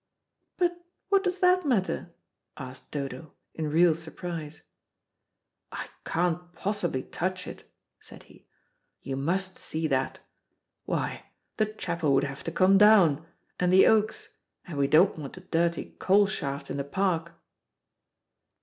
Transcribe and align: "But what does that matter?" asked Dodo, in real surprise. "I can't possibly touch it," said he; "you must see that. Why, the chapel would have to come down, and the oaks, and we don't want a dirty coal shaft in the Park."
"But 0.57 0.83
what 1.09 1.23
does 1.23 1.37
that 1.41 1.63
matter?" 1.63 2.11
asked 2.57 2.89
Dodo, 2.89 3.33
in 3.53 3.69
real 3.69 3.93
surprise. 3.93 4.63
"I 5.71 5.89
can't 6.05 6.53
possibly 6.53 7.03
touch 7.03 7.45
it," 7.45 7.71
said 7.99 8.23
he; 8.23 8.47
"you 9.03 9.15
must 9.15 9.59
see 9.59 9.85
that. 9.89 10.17
Why, 10.85 11.27
the 11.57 11.67
chapel 11.67 12.15
would 12.15 12.23
have 12.23 12.43
to 12.45 12.51
come 12.51 12.79
down, 12.79 13.27
and 13.59 13.71
the 13.71 13.85
oaks, 13.85 14.29
and 14.65 14.79
we 14.79 14.87
don't 14.87 15.19
want 15.19 15.37
a 15.37 15.41
dirty 15.41 15.91
coal 15.99 16.25
shaft 16.25 16.71
in 16.71 16.77
the 16.77 16.83
Park." 16.83 17.33